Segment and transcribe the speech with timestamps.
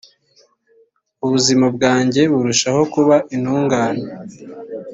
[1.25, 4.05] ubuzima bwanjye burushaho kuba intungane